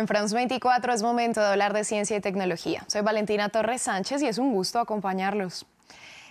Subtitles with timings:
[0.00, 2.82] En France 24 es momento de hablar de ciencia y tecnología.
[2.86, 5.66] Soy Valentina Torres Sánchez y es un gusto acompañarlos.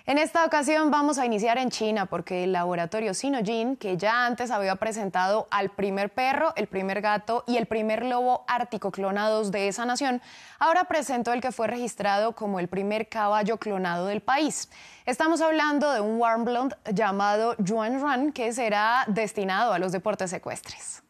[0.07, 4.49] En esta ocasión vamos a iniciar en China porque el laboratorio Sinojin, que ya antes
[4.49, 9.67] había presentado al primer perro, el primer gato y el primer lobo ártico clonados de
[9.67, 10.19] esa nación,
[10.57, 14.71] ahora presentó el que fue registrado como el primer caballo clonado del país.
[15.05, 20.31] Estamos hablando de un warm blonde llamado Yuan Ran que será destinado a los deportes
[20.31, 21.03] secuestres.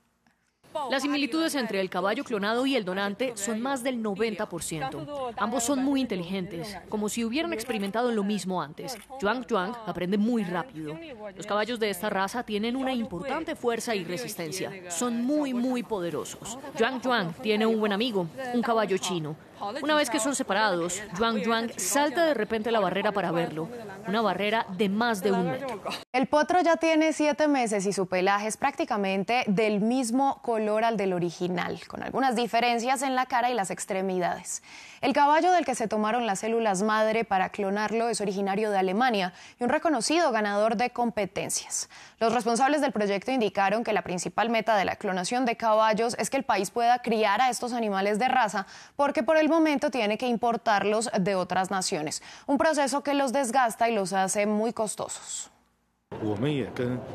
[0.89, 5.33] Las similitudes entre el caballo clonado y el donante son más del 90%.
[5.37, 8.97] Ambos son muy inteligentes, como si hubieran experimentado lo mismo antes.
[9.07, 10.97] Juan Juan aprende muy rápido.
[11.35, 14.71] Los caballos de esta raza tienen una importante fuerza y resistencia.
[14.89, 16.57] Son muy, muy poderosos.
[16.77, 19.35] Juan Juan tiene un buen amigo, un caballo chino.
[19.81, 23.69] Una vez que son separados, Juan Juan salta de repente la barrera para verlo,
[24.07, 25.81] una barrera de más de un metro.
[26.13, 30.97] El potro ya tiene siete meses y su pelaje es prácticamente del mismo color al
[30.97, 34.63] del original, con algunas diferencias en la cara y las extremidades.
[35.01, 39.33] El caballo del que se tomaron las células madre para clonarlo es originario de Alemania
[39.59, 41.89] y un reconocido ganador de competencias.
[42.19, 46.29] Los responsables del proyecto indicaron que la principal meta de la clonación de caballos es
[46.29, 50.17] que el país pueda criar a estos animales de raza, porque por el momento tiene
[50.17, 55.51] que importarlos de otras naciones, un proceso que los desgasta y los hace muy costosos.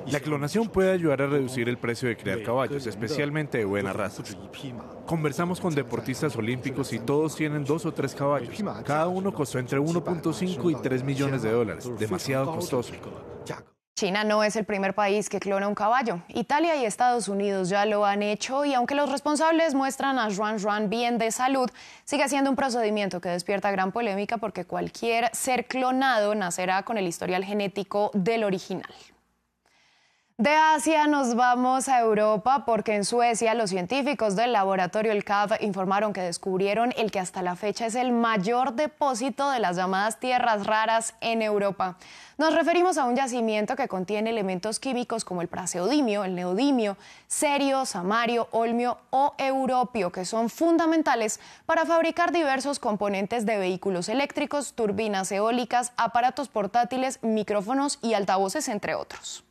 [0.07, 4.23] La clonación puede ayudar a reducir el precio de criar caballos, especialmente de buena raza.
[5.05, 8.57] Conversamos con deportistas olímpicos y todos tienen dos o tres caballos.
[8.85, 12.95] Cada uno costó entre 1.5 y 3 millones de dólares, demasiado costoso.
[13.95, 16.21] China no es el primer país que clona un caballo.
[16.27, 20.61] Italia y Estados Unidos ya lo han hecho y aunque los responsables muestran a Juan
[20.61, 21.71] Juan bien de salud,
[22.05, 27.07] sigue siendo un procedimiento que despierta gran polémica porque cualquier ser clonado nacerá con el
[27.07, 28.93] historial genético del original.
[30.37, 35.59] De Asia nos vamos a Europa porque en Suecia los científicos del laboratorio El CAV
[35.61, 40.19] informaron que descubrieron el que hasta la fecha es el mayor depósito de las llamadas
[40.19, 41.99] tierras raras en Europa.
[42.37, 46.97] Nos referimos a un yacimiento que contiene elementos químicos como el praseodimio, el neodimio,
[47.29, 54.73] cerio, samario, olmio o europio, que son fundamentales para fabricar diversos componentes de vehículos eléctricos,
[54.73, 59.45] turbinas eólicas, aparatos portátiles, micrófonos y altavoces, entre otros.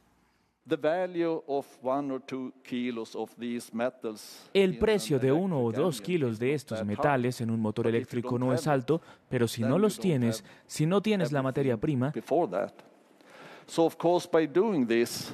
[4.53, 8.53] El precio de uno o dos kilos de estos metales en un motor eléctrico no
[8.53, 12.13] es alto, pero si no los tienes, si no tienes la materia prima,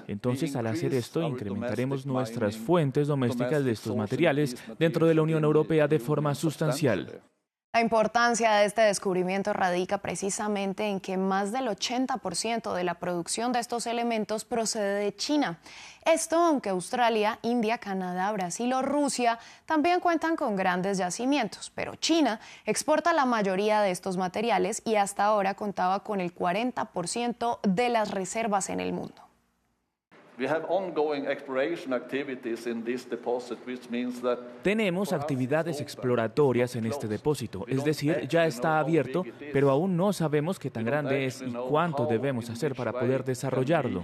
[0.08, 5.44] entonces al hacer esto incrementaremos nuestras fuentes domésticas de estos materiales dentro de la Unión
[5.44, 7.22] Europea de forma sustancial.
[7.72, 13.52] La importancia de este descubrimiento radica precisamente en que más del 80% de la producción
[13.52, 15.60] de estos elementos procede de China.
[16.04, 19.38] Esto aunque Australia, India, Canadá, Brasil o Rusia
[19.68, 25.26] también cuentan con grandes yacimientos, pero China exporta la mayoría de estos materiales y hasta
[25.26, 29.29] ahora contaba con el 40% de las reservas en el mundo.
[34.64, 40.58] Tenemos actividades exploratorias en este depósito, es decir, ya está abierto, pero aún no sabemos
[40.58, 44.02] qué tan grande es y cuánto debemos hacer para poder desarrollarlo.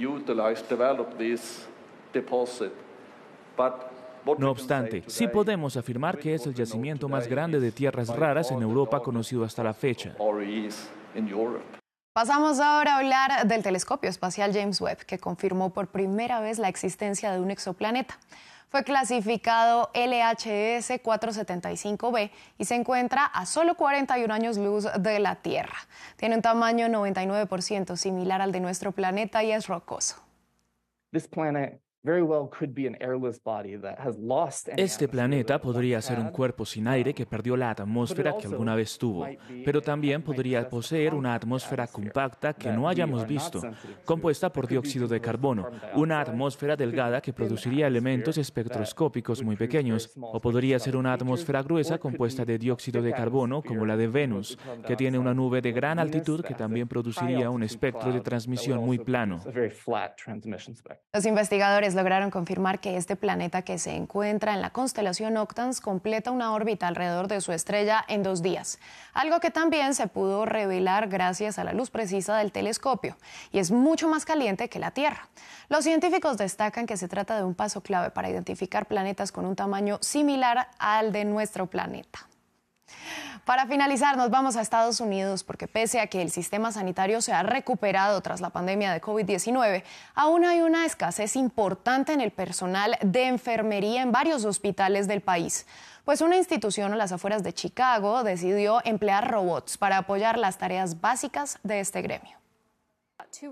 [4.38, 8.62] No obstante, sí podemos afirmar que es el yacimiento más grande de tierras raras en
[8.62, 10.16] Europa conocido hasta la fecha.
[12.16, 16.70] Pasamos ahora a hablar del telescopio espacial James Webb, que confirmó por primera vez la
[16.70, 18.18] existencia de un exoplaneta.
[18.70, 25.76] Fue clasificado LHS 475b y se encuentra a solo 41 años luz de la Tierra.
[26.16, 30.16] Tiene un tamaño 99% similar al de nuestro planeta y es rocoso.
[34.78, 38.96] Este planeta podría ser un cuerpo sin aire que perdió la atmósfera que alguna vez
[39.00, 39.28] tuvo,
[39.66, 43.60] pero también podría poseer una atmósfera compacta que no hayamos visto,
[44.04, 50.40] compuesta por dióxido de carbono, una atmósfera delgada que produciría elementos espectroscópicos muy pequeños, o
[50.40, 54.96] podría ser una atmósfera gruesa compuesta de dióxido de carbono como la de Venus, que
[54.96, 59.40] tiene una nube de gran altitud que también produciría un espectro de transmisión muy plano.
[61.14, 66.32] Los investigadores lograron confirmar que este planeta que se encuentra en la constelación Octans completa
[66.32, 68.80] una órbita alrededor de su estrella en dos días,
[69.14, 73.18] algo que también se pudo revelar gracias a la luz precisa del telescopio,
[73.52, 75.28] y es mucho más caliente que la Tierra.
[75.70, 79.56] Los científicos destacan que se trata de un paso clave para identificar planetas con un
[79.56, 82.28] tamaño similar al de nuestro planeta.
[83.46, 87.32] Para finalizar, nos vamos a Estados Unidos porque pese a que el sistema sanitario se
[87.32, 89.84] ha recuperado tras la pandemia de COVID-19,
[90.16, 95.68] aún hay una escasez importante en el personal de enfermería en varios hospitales del país.
[96.06, 101.00] Pues una institución a las afueras de Chicago decidió emplear robots para apoyar las tareas
[101.00, 102.40] básicas de este gremio.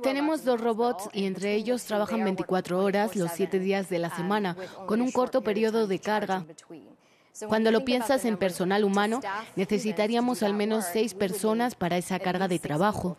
[0.02, 4.56] Tenemos dos robots y entre ellos trabajan 24 horas los 7 días de la semana,
[4.88, 6.46] con un corto periodo de carga.
[7.48, 9.20] Cuando lo piensas en personal humano,
[9.56, 13.18] necesitaríamos al menos seis personas para esa carga de trabajo.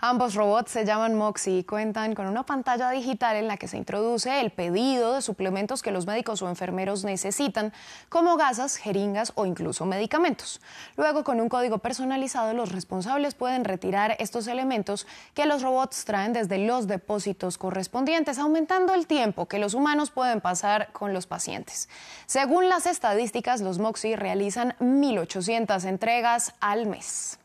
[0.00, 3.76] Ambos robots se llaman Moxie y cuentan con una pantalla digital en la que se
[3.76, 7.74] introduce el pedido de suplementos que los médicos o enfermeros necesitan,
[8.08, 10.62] como gasas, jeringas o incluso medicamentos.
[10.96, 16.32] Luego, con un código personalizado, los responsables pueden retirar estos elementos que los robots traen
[16.32, 21.90] desde los depósitos correspondientes, aumentando el tiempo que los humanos pueden pasar con los pacientes.
[22.26, 27.38] Según las estadísticas, los Moxie realizan 1.800 entregas al mes.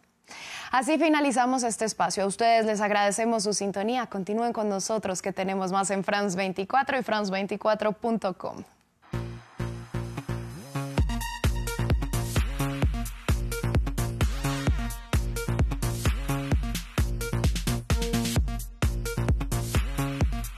[0.71, 2.23] Así finalizamos este espacio.
[2.23, 4.07] A ustedes les agradecemos su sintonía.
[4.07, 8.63] Continúen con nosotros que tenemos más en France 24 y France24.com.